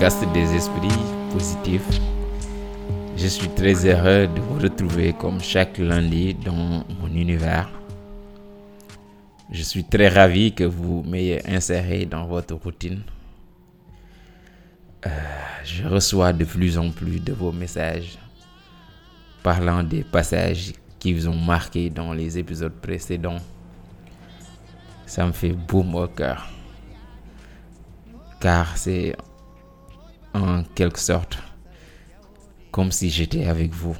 [0.00, 0.88] podcast des esprits
[1.30, 2.00] positifs.
[3.18, 7.68] Je suis très heureux de vous retrouver comme chaque lundi dans mon univers.
[9.52, 13.02] Je suis très ravi que vous m'ayez inséré dans votre routine.
[15.04, 15.10] Euh,
[15.64, 18.16] je reçois de plus en plus de vos messages
[19.42, 23.42] parlant des passages qui vous ont marqué dans les épisodes précédents.
[25.04, 26.48] Ça me fait boum au cœur
[28.40, 29.14] car c'est
[30.34, 31.38] en quelque sorte
[32.70, 33.96] comme si j'étais avec vous.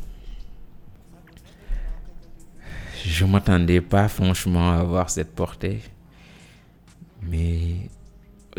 [3.05, 5.81] Je m'attendais pas franchement à avoir cette portée,
[7.22, 7.89] mais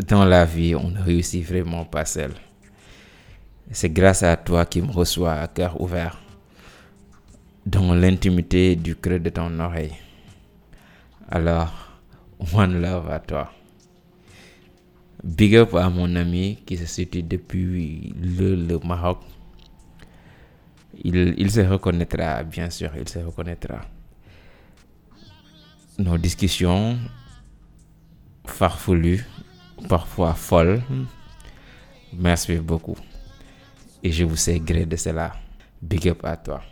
[0.07, 2.33] dans la vie, on ne réussit vraiment pas seul.
[3.71, 6.19] C'est grâce à toi qui me reçois à cœur ouvert,
[7.65, 9.95] dans l'intimité du creux de ton oreille.
[11.29, 11.71] Alors,
[12.53, 13.51] one love à toi.
[15.23, 19.19] Big up à mon ami qui se situe depuis le, Maroc.
[21.03, 23.81] Il, il, se reconnaîtra, bien sûr, il se reconnaîtra.
[25.99, 26.97] Nos discussions
[28.47, 29.23] farfelues,
[29.87, 30.81] parfois folles,
[32.13, 32.97] merci beaucoup.
[34.01, 35.33] Et je vous sais gré de cela.
[35.83, 36.63] Big up à toi.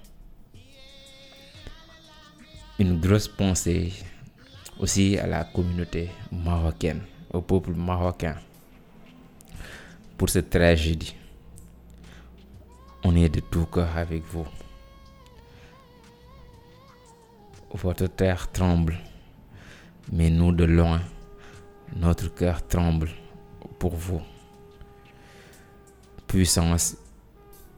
[2.80, 3.94] Une grosse pensée
[4.80, 8.36] aussi à la communauté marocaine au peuple marocain
[10.18, 11.16] pour cette tragédie.
[13.04, 14.48] On est de tout cœur avec vous.
[17.72, 18.98] Votre terre tremble,
[20.12, 21.02] mais nous de loin,
[21.96, 23.10] notre cœur tremble
[23.78, 24.22] pour vous.
[26.28, 26.98] Puissance,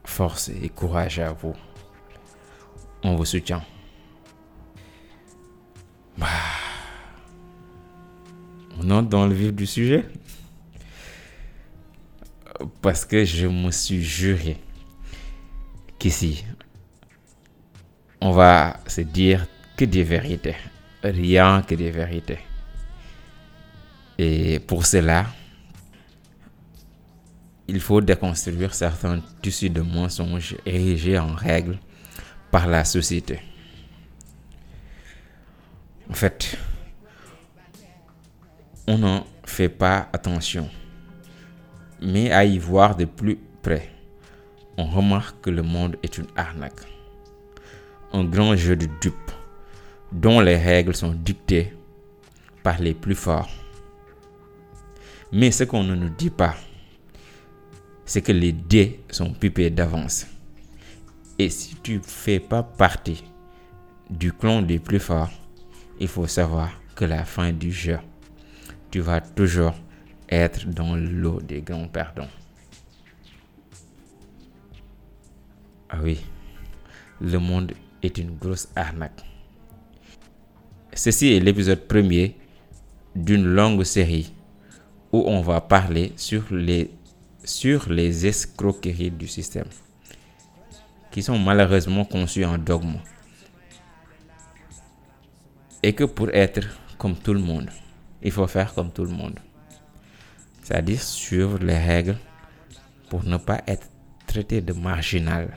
[0.04, 1.54] force et courage à vous.
[3.04, 3.62] On vous soutient.
[9.00, 10.04] Dans le vif du sujet.
[12.82, 14.58] Parce que je me suis juré
[15.98, 16.44] qu'ici,
[18.20, 20.56] on va se dire que des vérités.
[21.02, 22.38] Rien que des vérités.
[24.18, 25.26] Et pour cela,
[27.66, 31.78] il faut déconstruire certains tissus de mensonges érigés en règle
[32.50, 33.40] par la société.
[36.10, 36.58] En fait,
[38.86, 40.68] on n'en fait pas attention.
[42.00, 43.90] Mais à y voir de plus près,
[44.76, 46.80] on remarque que le monde est une arnaque.
[48.12, 49.30] Un grand jeu de dupes
[50.10, 51.72] dont les règles sont dictées
[52.62, 53.50] par les plus forts.
[55.30, 56.56] Mais ce qu'on ne nous dit pas,
[58.04, 60.26] c'est que les dés sont pipés d'avance.
[61.38, 63.24] Et si tu ne fais pas partie
[64.10, 65.30] du clan des plus forts,
[65.98, 67.98] il faut savoir que la fin du jeu
[68.92, 69.74] tu vas toujours
[70.28, 72.28] être dans l'eau des grands perdants.
[75.88, 76.20] Ah oui,
[77.20, 77.72] le monde
[78.02, 79.24] est une grosse arnaque.
[80.92, 82.36] Ceci est l'épisode premier
[83.16, 84.34] d'une longue série
[85.10, 86.90] où on va parler sur les,
[87.44, 89.68] sur les escroqueries du système
[91.10, 92.96] qui sont malheureusement conçues en dogme
[95.82, 96.60] et que pour être
[96.98, 97.68] comme tout le monde,
[98.22, 99.38] il faut faire comme tout le monde.
[100.62, 102.16] C'est-à-dire suivre les règles
[103.10, 103.88] pour ne pas être
[104.26, 105.56] traité de marginal.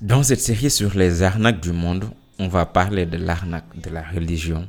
[0.00, 4.02] Dans cette série sur les arnaques du monde, on va parler de l'arnaque de la
[4.02, 4.68] religion,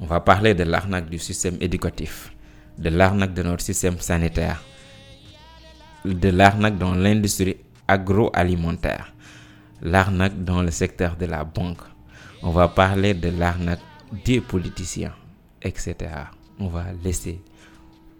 [0.00, 2.32] on va parler de l'arnaque du système éducatif,
[2.78, 4.62] de l'arnaque de notre système sanitaire,
[6.04, 7.56] de l'arnaque dans l'industrie
[7.88, 9.12] agroalimentaire,
[9.82, 11.82] l'arnaque dans le secteur de la banque.
[12.42, 13.80] On va parler de l'arnaque
[14.24, 15.14] des politiciens,
[15.62, 15.96] etc.
[16.58, 17.40] On va laisser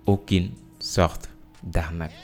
[0.06, 1.28] aucune sorte
[1.62, 2.14] d'arnaque.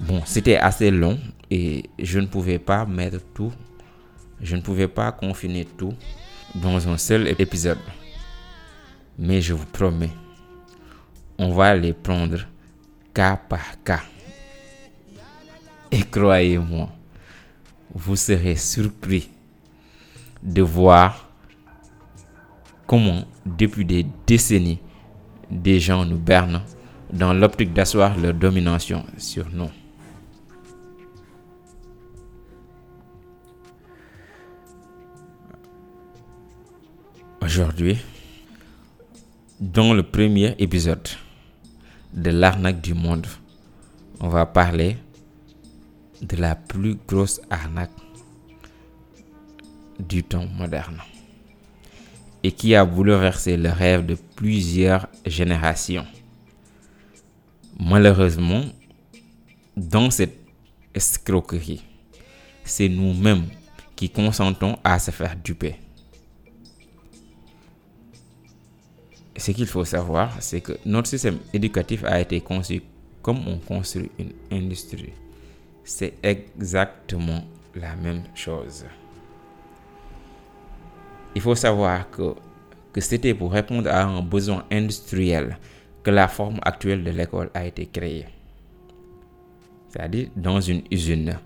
[0.00, 1.18] Bon, c'était assez long
[1.50, 3.52] et je ne pouvais pas mettre tout,
[4.40, 5.94] je ne pouvais pas confiner tout
[6.54, 7.78] dans un seul épisode.
[9.18, 10.10] Mais je vous promets,
[11.38, 12.38] on va les prendre
[13.12, 14.02] cas par cas.
[15.90, 16.88] Et croyez-moi,
[17.94, 19.30] vous serez surpris
[20.42, 21.28] de voir
[22.86, 24.80] comment, depuis des décennies,
[25.50, 26.62] des gens nous bernent
[27.12, 29.70] dans l'optique d'asseoir leur domination sur nous.
[37.42, 37.98] Aujourd'hui,
[39.58, 41.08] dans le premier épisode
[42.14, 43.26] de l'arnaque du monde,
[44.20, 44.96] on va parler
[46.22, 47.90] de la plus grosse arnaque
[49.98, 51.00] du temps moderne
[52.42, 56.06] et qui a bouleversé le rêve de plusieurs générations.
[57.78, 58.64] Malheureusement,
[59.76, 60.38] dans cette
[60.94, 61.82] escroquerie,
[62.64, 63.46] c'est nous-mêmes
[63.96, 65.76] qui consentons à se faire duper.
[69.36, 72.82] Ce qu'il faut savoir, c'est que notre système éducatif a été conçu
[73.22, 75.12] comme on construit une industrie.
[75.92, 77.42] C'est exactement
[77.74, 78.84] la même chose.
[81.34, 82.36] Il faut savoir que,
[82.92, 85.58] que c'était pour répondre à un besoin industriel
[86.04, 88.26] que la forme actuelle de l'école a été créée.
[89.88, 91.36] C'est-à-dire dans une usine,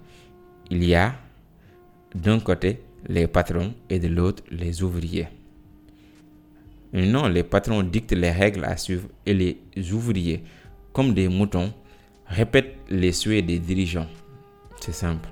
[0.70, 1.14] il y a
[2.14, 5.28] d'un côté les patrons et de l'autre les ouvriers.
[6.92, 9.58] Non, les patrons dictent les règles à suivre et les
[9.90, 10.44] ouvriers,
[10.92, 11.72] comme des moutons,
[12.26, 14.06] répètent les souhaits des dirigeants.
[14.84, 15.30] C'est simple.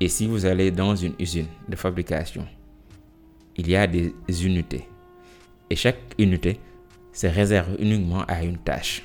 [0.00, 2.44] Et si vous allez dans une usine de fabrication,
[3.56, 4.12] il y a des
[4.44, 4.88] unités.
[5.70, 6.58] Et chaque unité
[7.12, 9.04] se réserve uniquement à une tâche.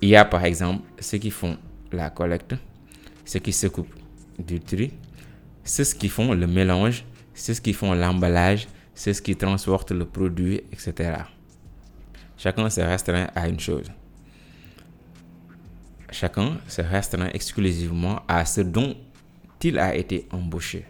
[0.00, 1.58] Il y a par exemple ceux qui font
[1.92, 2.56] la collecte,
[3.24, 3.94] ceux qui s'occupent
[4.36, 4.92] du tri,
[5.62, 7.04] ceux qui font le mélange,
[7.34, 8.66] ceux qui font l'emballage,
[8.96, 11.20] ceux qui transportent le produit, etc.
[12.36, 13.86] Chacun se restreint à une chose.
[16.18, 18.96] Chacun se restreint exclusivement à ce dont
[19.62, 20.86] il a été embauché.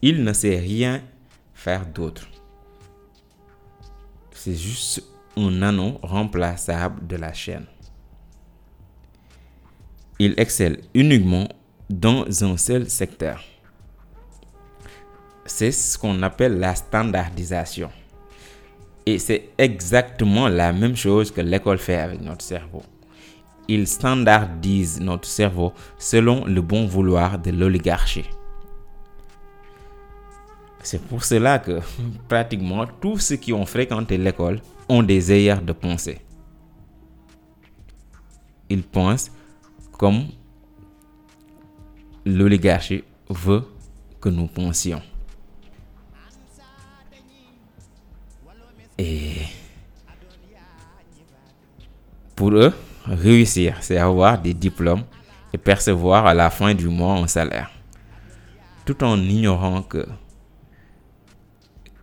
[0.00, 1.02] Il ne sait rien
[1.52, 2.26] faire d'autre.
[4.30, 5.02] C'est juste
[5.36, 7.66] un anneau remplaçable de la chaîne.
[10.18, 11.46] Il excelle uniquement
[11.90, 13.44] dans un seul secteur.
[15.44, 17.90] C'est ce qu'on appelle la standardisation.
[19.04, 22.82] Et c'est exactement la même chose que l'école fait avec notre cerveau.
[23.68, 28.28] Il standardise notre cerveau selon le bon vouloir de l'oligarchie.
[30.82, 31.80] C'est pour cela que
[32.28, 36.20] pratiquement tous ceux qui ont fréquenté l'école ont des ailleurs de pensée.
[38.68, 39.30] Ils pensent
[39.92, 40.26] comme
[42.24, 43.64] l'oligarchie veut
[44.20, 45.02] que nous pensions.
[48.98, 49.32] Et
[52.36, 52.72] pour eux,
[53.04, 55.04] réussir, c'est avoir des diplômes
[55.52, 57.70] et percevoir à la fin du mois un salaire.
[58.84, 60.06] Tout en ignorant que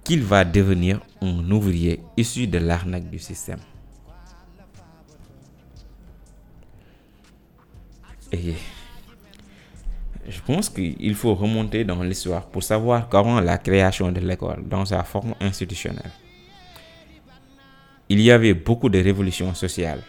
[0.04, 3.60] qu'il va devenir un ouvrier issu de l'arnaque du système.
[8.32, 8.54] Je
[10.46, 15.04] pense qu'il faut remonter dans l'histoire pour savoir comment la création de l'école dans sa
[15.04, 16.12] forme institutionnelle.
[18.10, 20.02] Il y avait beaucoup de révolutions sociales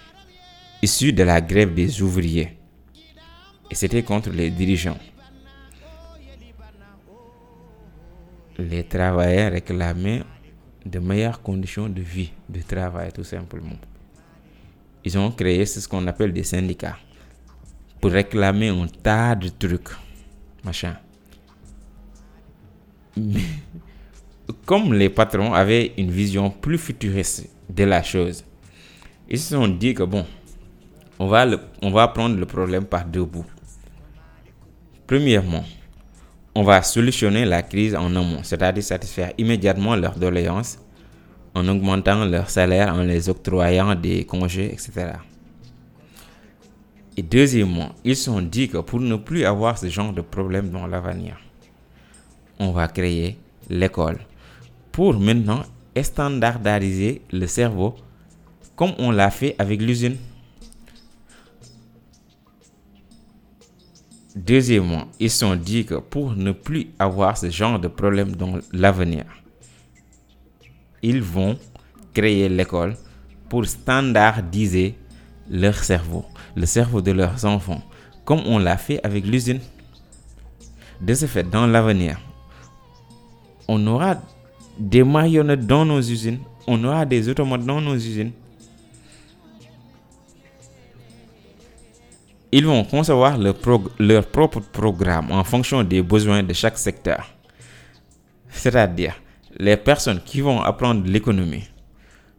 [0.82, 2.56] issues de la grève des ouvriers.
[3.71, 4.99] Et c'était contre les dirigeants.
[8.59, 10.23] Les travailleurs réclamaient
[10.85, 13.76] de meilleures conditions de vie, de travail tout simplement.
[15.04, 16.99] Ils ont créé ce qu'on appelle des syndicats
[18.00, 19.90] pour réclamer un tas de trucs,
[20.64, 20.97] machin.
[23.16, 23.40] Mais
[24.66, 28.45] comme les patrons avaient une vision plus futuriste de la chose,
[29.28, 30.26] ils se sont dit que bon,
[31.21, 33.45] on va, prendre le problème par deux bouts.
[35.07, 35.65] Premièrement,
[36.55, 40.79] on va solutionner la crise en amont, c'est-à-dire satisfaire immédiatement leurs doléances
[41.55, 45.12] en augmentant leur salaire, en les octroyant des congés, etc.
[47.17, 50.87] Et deuxièmement, ils sont dit que pour ne plus avoir ce genre de problème dans
[50.87, 51.39] l'avenir,
[52.59, 53.37] on va créer
[53.69, 54.19] l'école
[54.91, 55.65] pour maintenant
[56.00, 57.95] standardiser le cerveau
[58.75, 60.17] comme on l'a fait avec l'usine.
[64.47, 69.25] Deuxièmement, ils sont dit que pour ne plus avoir ce genre de problème dans l'avenir,
[71.02, 71.59] ils vont
[72.14, 72.97] créer l'école
[73.50, 74.94] pour standardiser
[75.50, 76.25] leur cerveau,
[76.56, 77.82] le cerveau de leurs enfants,
[78.25, 79.61] comme on l'a fait avec l'usine.
[81.02, 82.18] De ce fait, dans l'avenir,
[83.68, 84.23] on aura
[84.78, 88.32] des marionnettes dans nos usines, on aura des automates dans nos usines.
[92.52, 97.25] Ils vont concevoir leur, propre programme en fonction des besoins de chaque secteur.
[98.49, 99.14] C'est-à-dire,
[99.57, 101.69] les personnes qui vont apprendre l'économie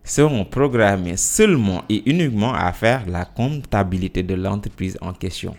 [0.03, 5.55] seront programmées seulement et uniquement à faire la comptabilité de l'entreprise en question.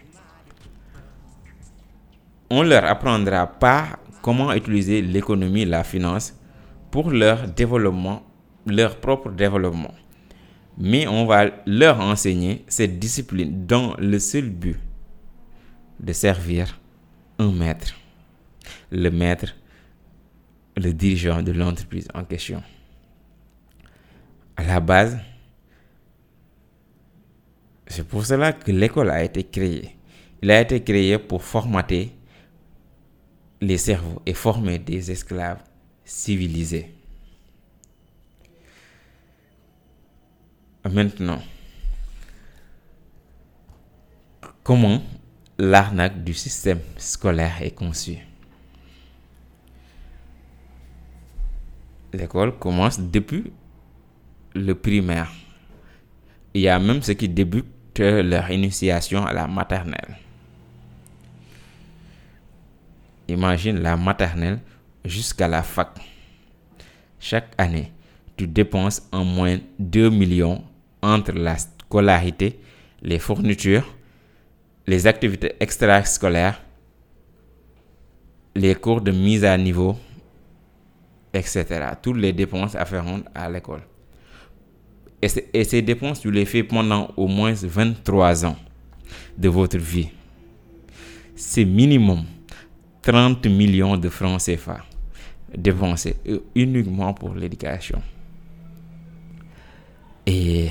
[2.50, 3.86] On leur apprendra pas
[4.20, 6.34] comment utiliser l'économie, la finance
[6.90, 8.22] pour leur développement,
[8.66, 9.94] leur propre développement.
[10.78, 14.78] Mais on va leur enseigner cette discipline dans le seul but
[16.00, 16.80] de servir
[17.38, 17.94] un maître.
[18.90, 19.54] Le maître,
[20.76, 22.62] le dirigeant de l'entreprise en question.
[24.56, 25.18] À la base,
[27.86, 29.96] c'est pour cela que l'école a été créée.
[30.42, 32.12] Il a été créé pour formater
[33.60, 35.62] les cerveaux et former des esclaves
[36.04, 36.94] civilisés.
[40.92, 41.40] Maintenant,
[44.62, 45.02] comment
[45.56, 48.18] l'arnaque du système scolaire est conçue?
[52.12, 53.54] L'école commence depuis
[54.54, 55.32] le primaire.
[56.52, 60.18] Il y a même ceux qui débutent leur initiation à la maternelle.
[63.28, 64.60] Imagine la maternelle
[65.06, 65.98] jusqu'à la fac.
[67.18, 67.90] Chaque année,
[68.36, 70.62] tu dépenses en moins 2 millions
[71.02, 72.58] entre la scolarité,
[73.02, 73.86] les fournitures,
[74.86, 76.62] les activités extrascolaires,
[78.54, 79.96] les cours de mise à niveau,
[81.32, 81.64] etc.
[82.00, 83.82] Toutes les dépenses afférentes à l'école.
[85.20, 88.56] Et, ces dépenses, tu les fais pendant au moins 23 ans
[89.38, 90.08] de votre vie.
[91.36, 92.24] C'est minimum
[93.02, 94.80] 30 millions de francs CFA
[95.56, 96.16] dépensés
[96.54, 98.02] uniquement pour l'éducation.
[100.26, 100.70] Et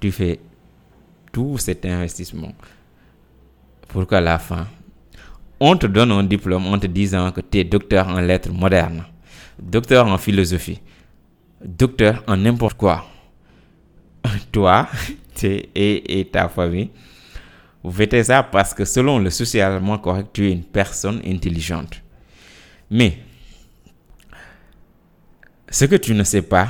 [0.00, 0.40] tu fais
[1.32, 2.52] tout cet investissement
[3.88, 4.66] pour qu'à la fin,
[5.58, 9.04] on te donne un diplôme en te disant que tu es docteur en lettres modernes,
[9.60, 10.80] docteur en philosophie,
[11.64, 13.04] docteur en n'importe quoi.
[14.52, 14.88] Toi
[15.42, 16.90] et, et ta famille,
[17.82, 22.02] vous faites ça parce que selon le socialement correct, tu es une personne intelligente.
[22.90, 23.18] Mais,
[25.70, 26.68] ce que tu ne sais pas,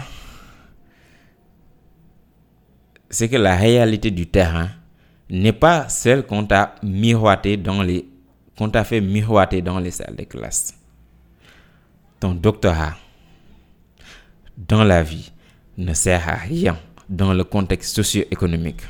[3.10, 4.68] c'est que la réalité du terrain
[5.28, 8.06] n'est pas celle qu'on t'a miroité dans les
[8.56, 10.74] qu'on t'a fait miroiter dans les salles de classe.
[12.20, 12.94] Ton doctorat
[14.56, 15.32] dans la vie
[15.78, 18.82] ne sert à rien dans le contexte socio-économique.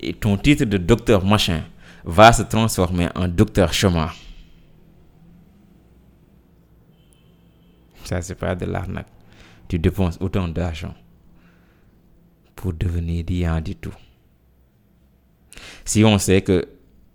[0.00, 1.64] Et ton titre de docteur machin
[2.04, 4.14] va se transformer en docteur chômeur.
[8.04, 9.08] Ça, c'est pas de l'arnaque.
[9.66, 10.94] Tu dépenses autant d'argent
[12.58, 13.94] pour devenir rien du tout.
[15.84, 16.66] Si on sait que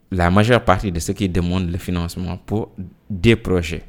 [0.10, 2.72] la majeure partie de ceux qui demandent le financement pour
[3.10, 3.84] des projets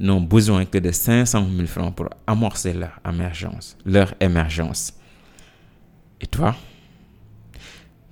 [0.00, 4.94] n'ont besoin que de 500 000 francs pour amorcer leur émergence, leur émergence.
[6.20, 6.56] Et toi,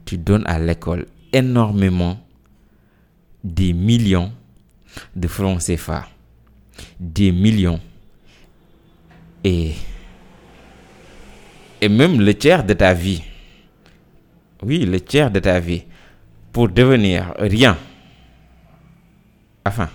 [0.05, 2.17] tu donnes à l'école énormément
[3.43, 4.33] des millions
[5.17, 6.07] de francs CFA,
[7.01, 7.81] des millions
[11.83, 13.23] et même le tiers de ta vie.
[14.63, 15.83] Oui, le tiers de ta vie
[16.53, 17.77] pour devenir rien.
[19.67, 19.91] Enfin,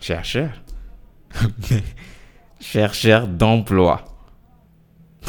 [0.00, 0.50] chercheur.
[2.60, 4.04] chercheur d'emploi.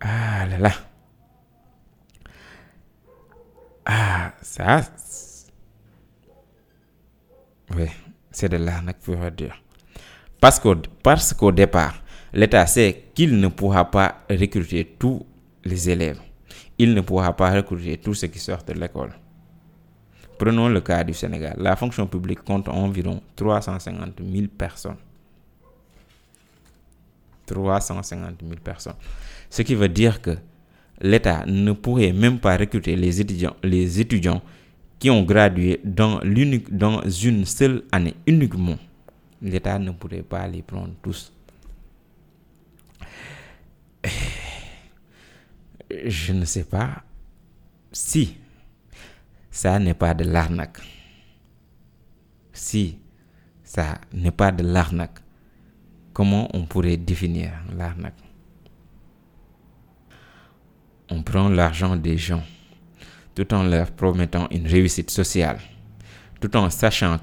[0.00, 0.72] ah là là.
[3.84, 4.80] Ah, ça.
[7.76, 7.88] Oui,
[8.30, 9.62] c'est de l'arnaque pour dire.
[10.40, 12.02] Parce qu'au, parce qu'au départ,
[12.36, 15.24] l'État sait qu'il ne pourra pas recruter tous
[15.64, 16.20] les élèves.
[16.78, 19.14] Il ne pourra pas recruter tous ceux qui sortent de l'école.
[20.38, 21.54] Prenons le cas du Sénégal.
[21.58, 24.96] La fonction publique compte environ 350 000 personnes.
[27.46, 28.96] 350 000 personnes.
[29.48, 30.36] Ce qui veut dire que
[31.00, 34.42] l'État ne pourrait même pas recruter les étudiants, les étudiants
[34.98, 36.20] qui ont gradué dans,
[36.70, 38.76] dans une seule année uniquement.
[39.40, 41.32] L'État ne pourrait pas les prendre tous.
[46.04, 47.02] Je ne sais pas
[47.92, 48.36] si
[49.50, 50.78] ça n'est pas de l'arnaque.
[52.52, 52.98] Si
[53.62, 55.18] ça n'est pas de l'arnaque,
[56.12, 58.14] comment on pourrait définir l'arnaque?
[61.10, 62.42] On prend l'argent des gens
[63.34, 65.58] tout en leur promettant une réussite sociale,
[66.40, 67.18] tout en sachant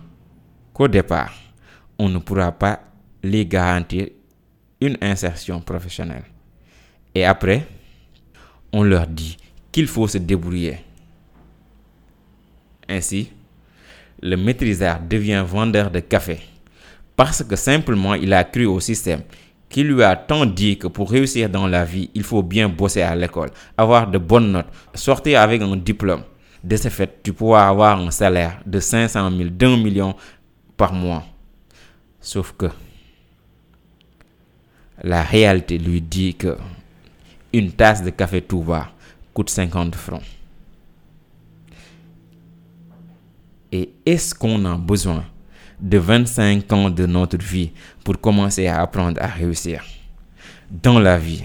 [0.74, 1.34] qu'au départ,
[2.00, 2.82] on ne pourra pas
[3.24, 4.08] les garantir
[4.80, 6.26] une insertion professionnelle.
[7.16, 7.68] Et après,
[8.74, 9.38] on leur dit
[9.72, 10.80] qu'il faut se débrouiller
[12.90, 13.32] ainsi,
[14.22, 16.40] le maîtrisard devient vendeur de café
[17.16, 19.22] parce que simplement il a cru au système
[19.70, 23.02] qui lui a tant dit que pour réussir dans la vie, il faut bien bosser
[23.02, 26.22] à l'école, avoir de bonnes notes, sortir avec un diplôme.
[26.64, 30.16] De ce fait, tu pourras avoir un salaire de 500 000, d'un million
[30.78, 31.24] par mois.
[32.22, 32.68] Sauf que
[35.04, 36.56] la réalité lui dit que
[37.54, 38.92] une tasse de café Touba
[39.34, 40.24] coûte 50 francs.
[43.72, 45.24] Et est-ce qu'on a besoin
[45.80, 47.72] de 25 ans de notre vie
[48.04, 49.84] pour commencer à apprendre à réussir
[50.70, 51.44] dans la vie?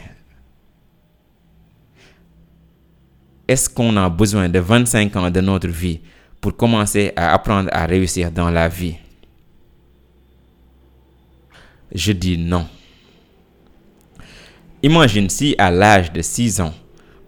[3.47, 6.01] Est-ce qu'on a besoin de 25 ans de notre vie
[6.41, 8.97] pour commencer à apprendre à réussir dans la vie?
[11.95, 12.67] Je dis non.
[14.83, 16.73] Imagine si à l'âge de 6 ans,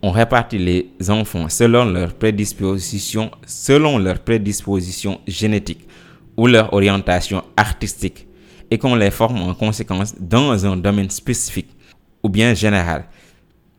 [0.02, 5.84] on répartit les enfants selon leur prédisposition, selon leur prédisposition génétique
[6.36, 8.28] ou leur orientation artistique
[8.70, 11.70] et qu'on les forme en conséquence dans un domaine spécifique
[12.22, 13.06] ou bien général,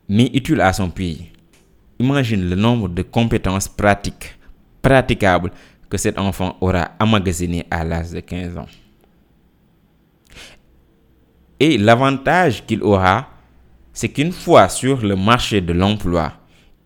[0.10, 1.32] mais utile à son pays.
[1.98, 4.38] Imagine le nombre de compétences pratiques,
[4.82, 5.52] praticables
[5.90, 8.68] que cet enfant aura emmagasiné à l'âge de 15 ans.
[11.58, 13.31] Et l'avantage qu'il aura,
[14.02, 16.34] c'est qu'une fois sur le marché de l'emploi,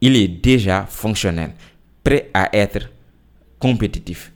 [0.01, 1.53] il est déjà fonctionnel,
[2.03, 2.89] prêt à être
[3.57, 4.33] compétitif,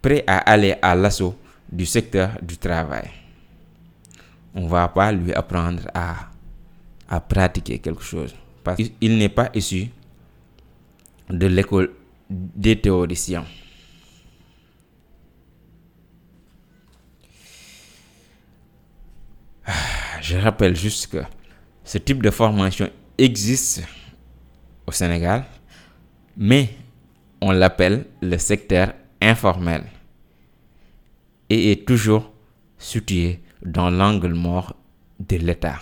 [0.00, 1.36] prêt à aller à l'assaut
[1.70, 3.10] du secteur du travail.
[4.54, 6.30] On ne va pas lui apprendre à,
[7.10, 9.90] à pratiquer quelque chose parce qu'il n'est pas issu
[11.28, 11.90] de l'école
[12.30, 13.44] des théoriciens.
[20.22, 21.18] Je rappelle juste que
[21.86, 23.82] ce type de formation existe
[24.86, 25.44] au Sénégal,
[26.36, 26.68] mais
[27.40, 29.84] on l'appelle le secteur informel
[31.48, 32.32] et est toujours
[32.76, 34.74] situé dans l'angle mort
[35.20, 35.78] de l'État.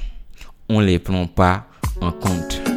[0.68, 1.66] On ne les prend pas
[2.00, 2.73] en compte.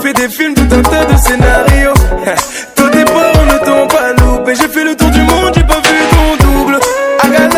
[0.00, 1.94] Suis fait des films, tout un tas de scénarios.
[2.74, 4.54] Tous tes parents ne t'ont pas loupé.
[4.54, 6.78] J'ai fait le tour du monde, j'ai pas vu ton double.
[7.24, 7.56] I got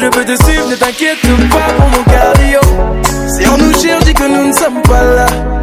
[0.00, 2.60] je peux te suivre, ne t'inquiète pas pour mon cardio.
[3.28, 5.53] Si on nous cherche, dis que nous ne sommes pas là.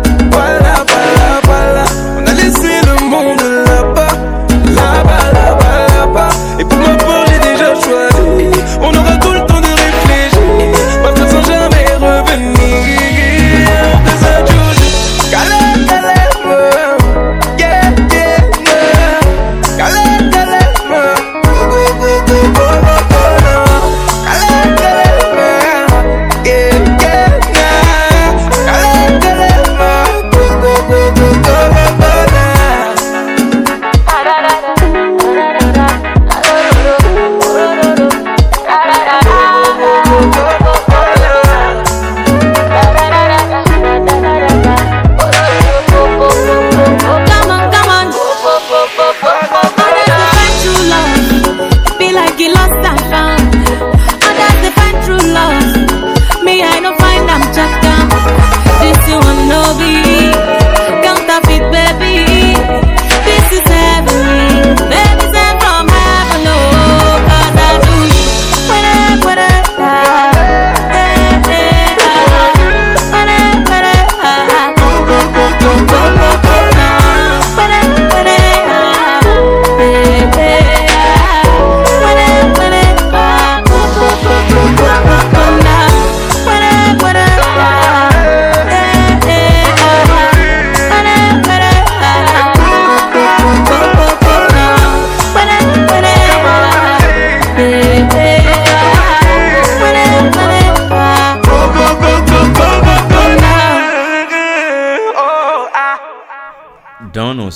[52.42, 53.31] lucky lost and found.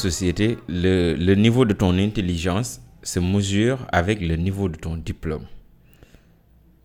[0.05, 5.47] Sociétés, le, le niveau de ton intelligence se mesure avec le niveau de ton diplôme.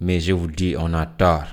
[0.01, 1.49] Mais je vous dis, on a tort.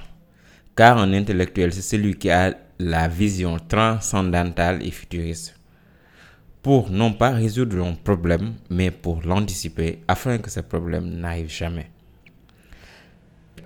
[0.77, 5.60] Car un intellectuel, c'est celui qui a la vision transcendantale et futuriste.
[6.62, 11.91] Pour non pas résoudre un problème, mais pour l'anticiper afin que ce problème n'arrive jamais.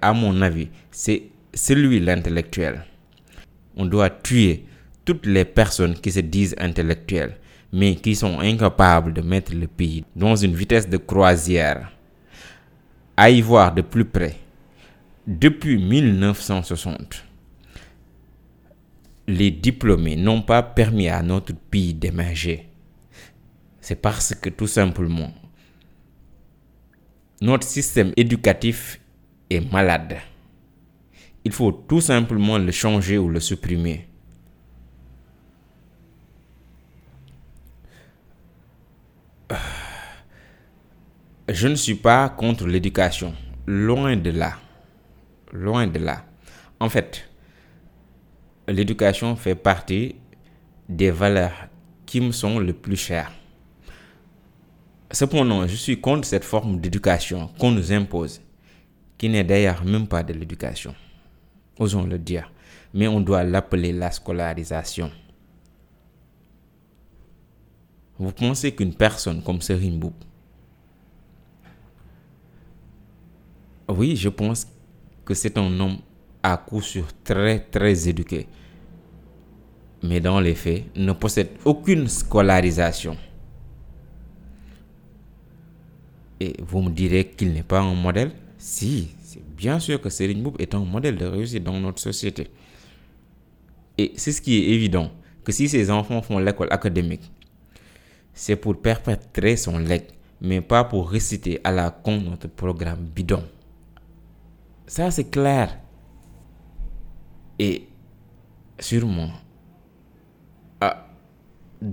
[0.02, 1.22] À mon avis, c'est
[1.54, 2.84] celui l'intellectuel.
[3.76, 4.66] On doit tuer
[5.06, 7.36] toutes les personnes qui se disent intellectuelles,
[7.74, 11.92] mais qui sont incapables de mettre le pays dans une vitesse de croisière.
[13.16, 14.36] À y voir de plus près,
[15.28, 17.24] depuis 1960,
[19.28, 22.68] les diplômés n'ont pas permis à notre pays d'émerger.
[23.80, 25.32] C'est parce que tout simplement,
[27.42, 29.00] notre système éducatif
[29.50, 30.18] est malade.
[31.44, 34.08] Il faut tout simplement le changer ou le supprimer.
[41.50, 43.34] Je ne suis pas contre l'éducation.
[43.68, 44.54] Loin de là.
[45.52, 46.26] Loin de là.
[46.80, 47.30] En fait,
[48.68, 50.16] l'éducation fait partie
[50.88, 51.68] des valeurs
[52.06, 53.32] qui me sont le plus chères.
[55.12, 58.42] Cependant, je suis contre cette forme d'éducation qu'on nous impose,
[59.18, 60.96] qui n'est d'ailleurs même pas de l'éducation.
[61.78, 62.52] Osons le dire.
[62.94, 65.12] Mais on doit l'appeler la scolarisation.
[68.22, 70.14] Vous pensez qu'une personne comme Serine Boub,
[73.90, 74.68] oui, je pense
[75.26, 75.98] que c'est un homme
[76.44, 78.46] à coup sûr très très éduqué,
[80.04, 83.18] mais dans les faits ne possède aucune scolarisation.
[86.40, 88.34] Et vous me direz qu'il n'est pas un modèle?
[88.60, 92.50] Si, c'est bien sûr que Serine Boub est un modèle de réussite dans notre société.
[93.98, 95.10] Et c'est ce qui est évident,
[95.44, 97.32] que si ces enfants font l'école académique,
[98.34, 100.08] c'est pour perpétrer son legs,
[100.42, 103.44] mais pas pour réciter à la con notre programme bidon.
[104.88, 105.80] Ça, c'est clair.
[107.60, 107.88] Et
[108.80, 109.32] sûrement,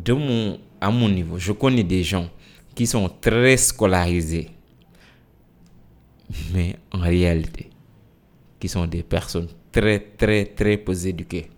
[0.09, 2.29] mon, à mon niveau, je connais des gens
[2.75, 4.51] qui sont très scolarisés,
[6.53, 7.71] mais en réalité,
[8.59, 11.51] qui sont des personnes très, très, très peu éduquées.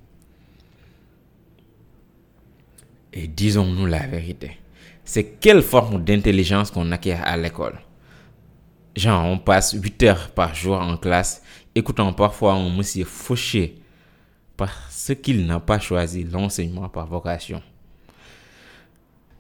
[3.13, 4.59] Et disons-nous la vérité.
[5.05, 7.79] C'est quelle forme d'intelligence qu'on acquiert à l'école?
[8.97, 11.43] Genre, on passe 8 heures par jour en classe,
[11.75, 13.77] écoutant parfois un monsieur fauché
[14.57, 17.63] parce qu'il n'a pas choisi l'enseignement par vocation,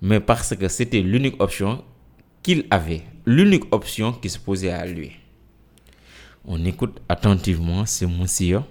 [0.00, 1.84] mais parce que c'était l'unique option
[2.42, 5.12] qu'il avait, l'unique option qui se posait à lui.
[6.46, 8.62] On écoute attentivement ce monsieur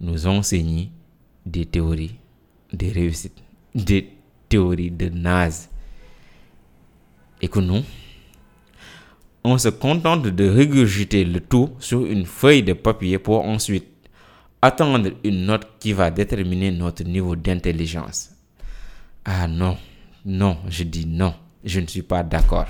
[0.00, 0.90] nous enseigner
[1.46, 2.16] des théories,
[2.72, 3.40] des réussites,
[3.72, 4.10] des
[4.48, 5.68] théories de naze.
[7.42, 7.82] Et que nous,
[9.44, 13.88] on se contente de régurgiter le tout sur une feuille de papier pour ensuite
[14.60, 18.30] attendre une note qui va déterminer notre niveau d'intelligence.
[19.24, 19.76] Ah non,
[20.24, 22.66] non, je dis non, je ne suis pas d'accord.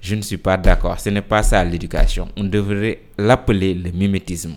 [0.00, 2.28] Je ne suis pas d'accord, ce n'est pas ça l'éducation.
[2.36, 4.56] On devrait l'appeler le mimétisme.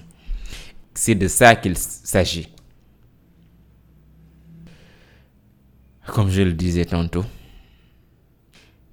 [0.94, 2.48] C'est de ça qu'il s'agit.
[6.08, 7.26] Comme je le disais tantôt,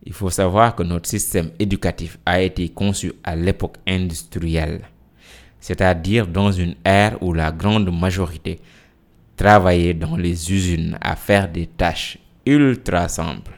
[0.04, 4.82] il faut savoir que notre système éducatif a été conçu à l'époque industrielle,
[5.60, 8.58] c'est-à-dire dans une ère où la grande majorité
[9.36, 13.52] travaillait dans les usines à faire des tâches ultra simples,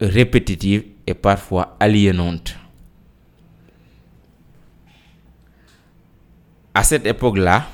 [0.00, 2.56] répétitives et parfois aliénantes.
[6.74, 7.66] À cette époque-là,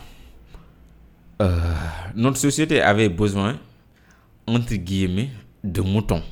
[1.41, 1.61] euh,
[2.17, 3.59] notre société avait besoin,
[4.47, 5.29] entre guillemets,
[5.63, 6.23] de moutons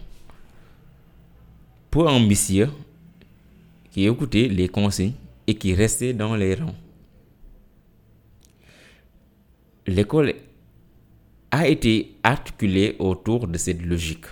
[2.05, 2.71] ambitieux
[3.91, 5.15] qui écoutait les consignes
[5.47, 6.75] et qui restait dans les rangs.
[9.87, 10.35] L'école
[11.51, 14.27] a été articulée autour de cette logique.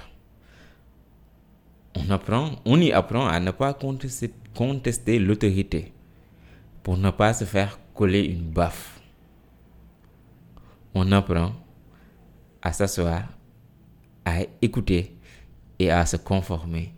[1.96, 5.92] On, apprend, on y apprend à ne pas contester l'autorité
[6.82, 9.00] pour ne pas se faire coller une baffe.
[10.92, 11.52] On apprend
[12.60, 13.28] à s'asseoir,
[14.24, 15.16] à écouter
[15.78, 16.92] et à se conformer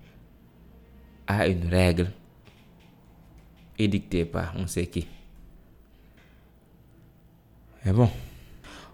[1.26, 2.10] à une règle
[3.78, 5.06] édictée par on sait qui.
[7.84, 8.10] Mais bon,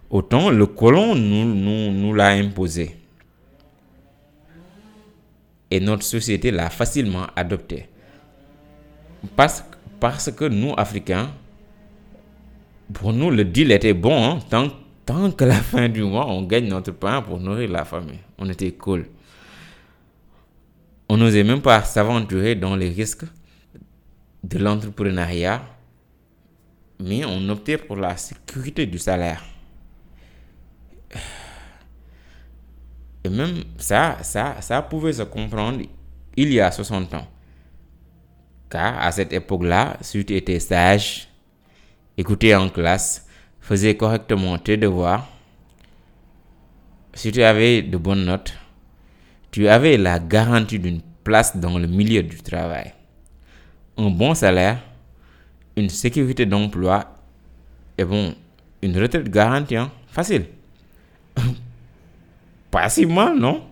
[0.09, 2.97] autant le colon nous l'a imposé.
[5.71, 7.87] Et notre société l'a facilement adopté.
[9.35, 9.63] Parce,
[9.99, 11.31] parce que nous, Africains,
[12.93, 14.69] pour nous, le deal était bon hein, tant
[15.05, 18.19] tant que la fin du mois, on gagne notre pain pour nourrir la famille.
[18.37, 19.05] On était cool.
[21.13, 23.25] On n'osait même pas s'aventurer dans les risques
[24.43, 25.61] de l'entrepreneuriat,
[26.99, 29.43] mais on optait pour la sécurité du salaire.
[33.23, 35.83] Et même ça, ça, ça pouvait se comprendre
[36.35, 37.27] il y a 60 ans.
[38.71, 41.27] Car à cette époque-là, si tu étais sage,
[42.17, 43.27] écoutais en classe,
[43.59, 45.27] faisais correctement tes devoirs,
[47.13, 48.55] si tu avais de bonnes notes,
[49.53, 52.91] tu avais la garantie d'une place dans le milieu du travail.
[53.95, 54.79] Un bon salaire,
[55.77, 57.05] une sécurité d'emploi
[57.95, 58.33] et bon,
[58.81, 60.47] une retraite garantie, hein, facile.
[62.71, 63.63] Pas si mal, non?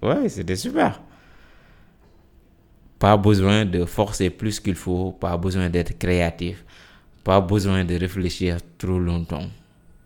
[0.00, 1.02] Ouais, c'était super.
[3.00, 6.64] Pas besoin de forcer plus qu'il faut, pas besoin d'être créatif,
[7.24, 9.48] pas besoin de réfléchir trop longtemps.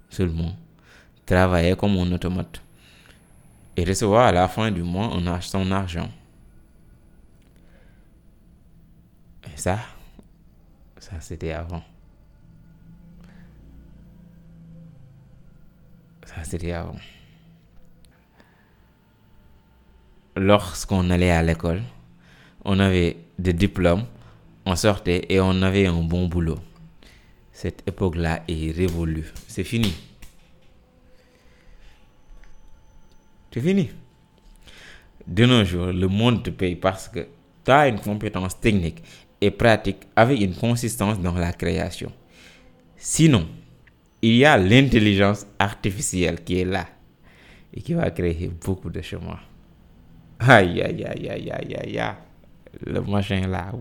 [0.08, 0.56] Seulement,
[1.26, 2.62] travailler comme un automate
[3.78, 6.10] et recevoir à la fin du mois son argent.
[9.44, 9.78] Et ça,
[10.98, 11.84] ça c'était avant.
[16.26, 16.96] Ça c'était avant.
[20.34, 21.82] Lorsqu'on allait à l'école,
[22.64, 24.06] on avait des diplômes,
[24.66, 26.58] on sortait et on avait un bon boulot.
[27.52, 29.32] Cette époque-là est révolue.
[29.46, 30.07] C'est fini.
[33.52, 33.90] C'est fini.
[35.26, 37.26] De nos jours, le monde te paye parce que
[37.64, 39.02] tu as une compétence technique
[39.40, 42.12] et pratique avec une consistance dans la création.
[42.96, 43.46] Sinon,
[44.22, 46.86] il y a l'intelligence artificielle qui est là
[47.72, 49.38] et qui va créer beaucoup de chemins.
[50.40, 52.14] Aïe, aïe, aïe, aïe, aïe, aïe, aïe.
[52.84, 53.72] Le machin là,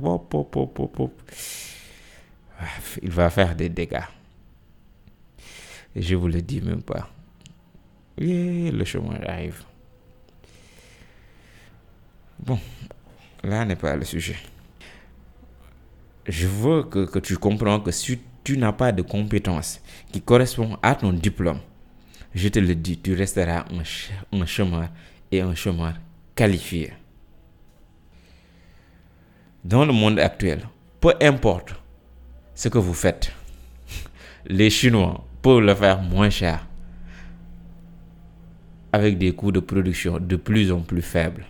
[3.01, 3.99] il va faire des dégâts.
[5.95, 7.09] Je vous le dis même pas.
[8.17, 9.63] Le chômage arrive.
[12.39, 12.59] Bon,
[13.43, 14.37] là n'est pas le sujet.
[16.27, 20.77] Je veux que, que tu comprennes que si tu n'as pas de compétences qui correspondent
[20.81, 21.59] à ton diplôme,
[22.33, 24.89] je te le dis, tu resteras un, ch- un chômeur
[25.31, 25.93] et un chômeur
[26.35, 26.93] qualifié.
[29.63, 30.67] Dans le monde actuel,
[30.99, 31.75] peu importe
[32.55, 33.31] ce que vous faites,
[34.45, 36.65] les Chinois peuvent le faire moins cher
[38.91, 41.45] avec des coûts de production de plus en plus faibles.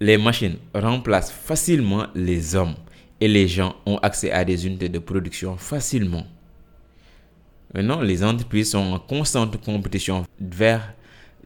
[0.00, 2.74] Les machines remplacent facilement les hommes
[3.20, 6.26] et les gens ont accès à des unités de production facilement.
[7.72, 10.94] Maintenant, les entreprises sont en constante compétition vers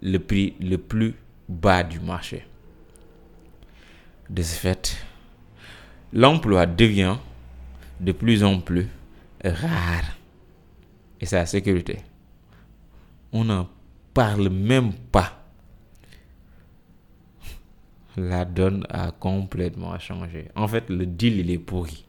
[0.02, 1.14] le prix le plus
[1.48, 2.44] bas du marché.
[4.28, 4.96] De ce fait,
[6.12, 7.16] l'emploi devient
[8.00, 8.88] de plus en plus
[9.44, 10.16] rare
[11.20, 11.98] et sa sécurité.
[13.32, 13.68] On n'en
[14.14, 15.34] parle même pas.
[18.16, 20.50] La donne a complètement changé.
[20.56, 22.04] En fait, le deal, il est pourri.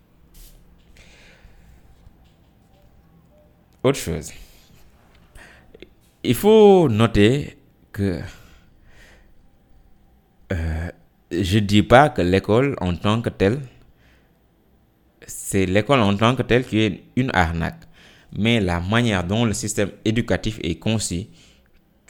[3.83, 4.31] Autre chose.
[6.23, 7.57] Il faut noter
[7.91, 8.19] que
[10.51, 10.91] euh,
[11.31, 13.61] je dis pas que l'école en tant que telle,
[15.25, 17.83] c'est l'école en tant que telle qui est une arnaque,
[18.37, 21.27] mais la manière dont le système éducatif est conçu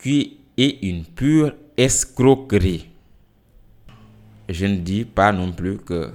[0.01, 2.89] qui est une pure escroquerie.
[4.47, 6.11] Je ne dis pas non plus que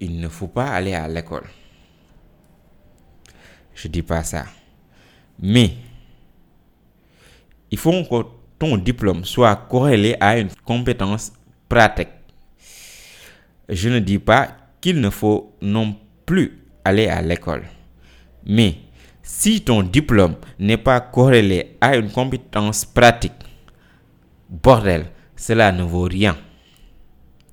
[0.00, 1.46] il ne faut pas aller à l'école.
[3.74, 4.46] Je dis pas ça.
[5.38, 5.74] Mais
[7.70, 8.26] il faut que
[8.58, 11.32] ton diplôme soit corrélé à une compétence
[11.68, 12.08] pratique.
[13.68, 17.64] Je ne dis pas qu'il ne faut non plus aller à l'école.
[18.46, 18.76] Mais
[19.22, 23.32] si ton diplôme n'est pas corrélé à une compétence pratique,
[24.48, 26.36] bordel, cela ne vaut rien.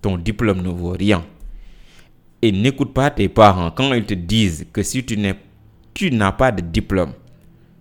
[0.01, 1.25] Ton diplôme ne vaut rien.
[2.41, 6.61] Et n'écoute pas tes parents quand ils te disent que si tu n'as pas de
[6.61, 7.13] diplôme,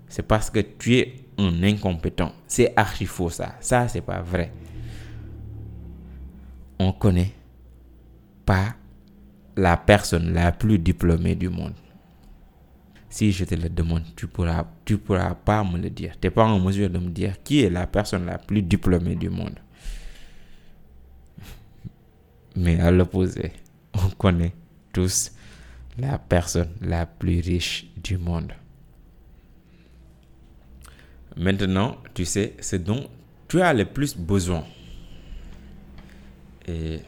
[0.08, 2.32] c'est parce que tu es un incompétent.
[2.46, 3.54] C'est archi faux ça.
[3.60, 4.52] Ça, c'est pas vrai.
[6.80, 7.32] On connaît
[8.44, 8.74] pas
[9.56, 11.74] la personne la plus diplômée du monde.
[13.10, 16.12] Si je te le demande, tu pourras, tu pourras pas me le dire.
[16.20, 19.14] Tu n'es pas en mesure de me dire qui est la personne la plus diplômée
[19.14, 19.58] du monde.
[22.56, 23.52] Mais à l'opposé,
[23.94, 24.52] on connaît
[24.92, 25.32] tous
[25.98, 28.52] la personne la plus riche du monde.
[31.36, 33.08] Maintenant, tu sais ce dont
[33.46, 34.64] tu as le plus besoin.
[36.66, 37.00] Et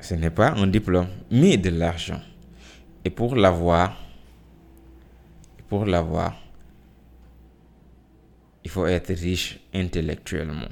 [0.00, 2.20] ce n'est pas un diplôme, mais de l'argent.
[3.04, 3.96] Et pour l'avoir,
[5.68, 6.36] pour l'avoir,
[8.64, 10.68] il faut être riche intellectuellement.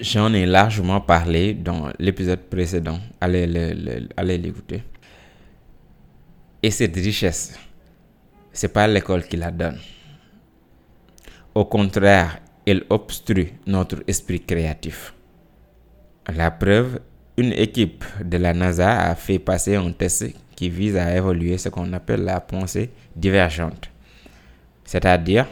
[0.00, 3.00] J'en ai largement parlé dans l'épisode précédent.
[3.20, 4.84] Allez le- le- allez l'écouter.
[6.62, 7.58] Et cette richesse,
[8.52, 9.78] c'est pas l'école qui la donne.
[11.54, 15.14] Au contraire, elle obstrue notre esprit créatif.
[16.32, 17.00] La preuve,
[17.38, 21.68] une équipe de la NASA a fait passer un test qui vise à évaluer ce
[21.68, 23.90] qu'on appelle la pensée divergente.
[24.84, 25.46] C'est-à-dire,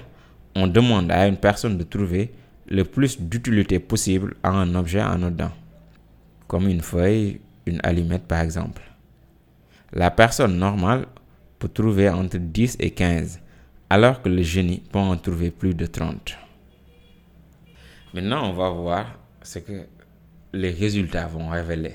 [0.56, 2.32] on demande à une personne de trouver
[2.66, 5.52] le plus d'utilité possible à un objet anodin,
[6.48, 8.82] comme une feuille, une allumette par exemple.
[9.92, 11.06] La personne normale
[11.60, 13.40] peut trouver entre 10 et 15,
[13.90, 16.36] alors que le génie peut en trouver plus de 30.
[18.12, 19.86] Maintenant, on va voir ce que
[20.52, 21.94] les résultats vont révéler.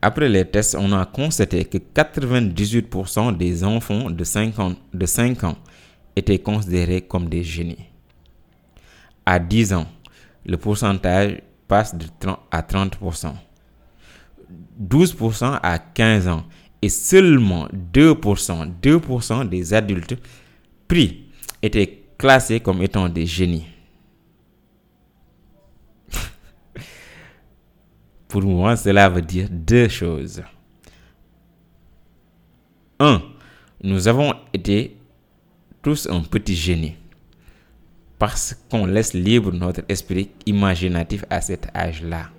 [0.00, 5.44] Après les tests, on a constaté que 98% des enfants de 5 ans, de 5
[5.44, 5.58] ans
[6.14, 7.86] étaient considérés comme des génies.
[9.26, 9.86] À 10 ans,
[10.46, 13.32] le pourcentage passe de 30 à 30%.
[14.80, 16.44] 12% à 15 ans
[16.80, 20.16] et seulement 2%, 2% des adultes
[20.86, 21.26] pris
[21.60, 23.66] étaient classés comme étant des génies.
[28.28, 30.42] Pour moi, cela veut dire deux choses.
[33.00, 33.22] Un,
[33.82, 34.96] nous avons été
[35.82, 36.96] tous un petit génie
[38.18, 42.30] parce qu'on laisse libre notre esprit imaginatif à cet âge-là.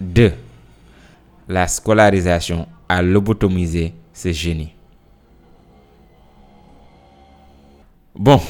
[0.00, 0.32] 2.
[1.48, 4.74] La scolarisation a lobotomisé ce génie.
[8.14, 8.40] Bon,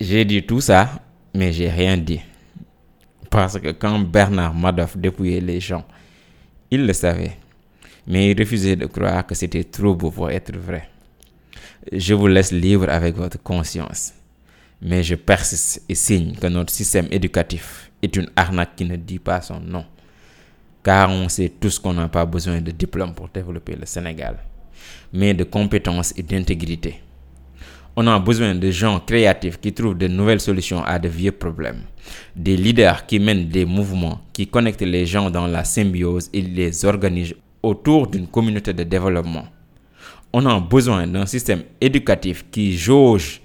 [0.00, 0.90] j'ai dit tout ça,
[1.34, 2.20] mais j'ai rien dit.
[3.30, 5.84] Parce que quand Bernard Madoff dépouillait les gens,
[6.70, 7.36] il le savait.
[8.06, 10.88] Mais il refusait de croire que c'était trop beau pour être vrai.
[11.92, 14.12] Je vous laisse libre avec votre conscience.
[14.82, 19.18] Mais je persiste et signe que notre système éducatif est une arnaque qui ne dit
[19.18, 19.84] pas son nom.
[20.82, 24.38] Car on sait tous qu'on n'a pas besoin de diplôme pour développer le Sénégal,
[25.12, 27.00] mais de compétences et d'intégrité.
[28.02, 31.82] On a besoin de gens créatifs qui trouvent de nouvelles solutions à de vieux problèmes.
[32.34, 36.86] Des leaders qui mènent des mouvements, qui connectent les gens dans la symbiose et les
[36.86, 39.44] organisent autour d'une communauté de développement.
[40.32, 43.42] On a besoin d'un système éducatif qui jauge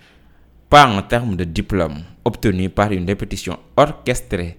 [0.69, 4.57] pas en termes de diplôme obtenu par une répétition orchestrée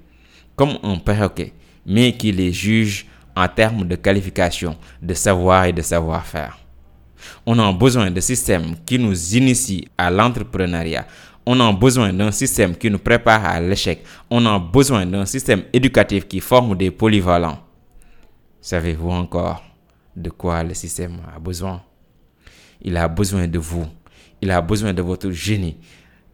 [0.57, 1.55] comme un perroquet,
[1.87, 6.66] mais qui les juge en termes de qualification, de savoir et de savoir-faire.
[7.45, 11.07] On a besoin de systèmes qui nous initient à l'entrepreneuriat.
[11.45, 14.03] On a besoin d'un système qui nous prépare à l'échec.
[14.29, 17.61] On a besoin d'un système éducatif qui forme des polyvalents.
[18.61, 19.63] Savez-vous encore
[20.17, 21.83] de quoi le système a besoin?
[22.83, 23.87] Il a besoin de vous.
[24.43, 25.77] Il a besoin de votre génie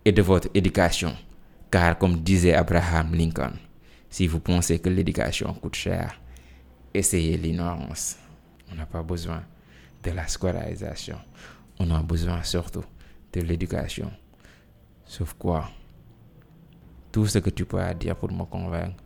[0.04, 1.14] et de votre éducation.
[1.70, 3.52] Car comme disait Abraham Lincoln,
[4.08, 6.20] si vous pensez que l'éducation coûte cher,
[6.94, 8.16] essayez l'ignorance.
[8.70, 9.42] On n'a pas besoin
[10.02, 11.18] de la scolarisation.
[11.78, 12.84] On a besoin surtout
[13.32, 14.10] de l'éducation.
[15.04, 15.70] Sauf quoi?
[17.10, 18.96] Tout ce que tu peux dire pour me convaincre,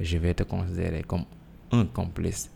[0.00, 1.24] je vais te considérer comme
[1.72, 2.50] un complice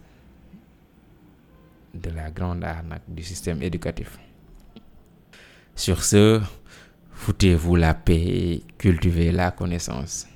[1.92, 4.18] de la grande arnaque du système éducatif.
[5.74, 6.40] Sur ce,
[7.12, 10.28] foutez-vous la paix et cultivez la connaissance.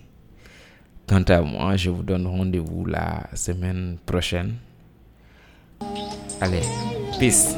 [1.06, 4.54] Quant à moi, je vous donne rendez-vous la semaine prochaine.
[6.40, 6.62] Valeu.
[7.18, 7.56] Peace.